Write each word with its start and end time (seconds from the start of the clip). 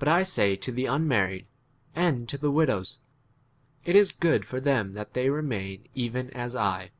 But 0.00 0.08
I 0.08 0.24
say 0.24 0.56
to 0.56 0.72
the 0.72 0.86
unmarried 0.86 1.46
and 1.94 2.28
to 2.28 2.36
the 2.36 2.50
widows, 2.50 2.98
It 3.84 3.94
is 3.94 4.10
good 4.10 4.44
for 4.44 4.58
them 4.58 4.94
that 4.94 5.10
9 5.10 5.10
they 5.12 5.30
remain 5.30 5.86
even 5.94 6.30
as 6.30 6.56
I. 6.56 6.90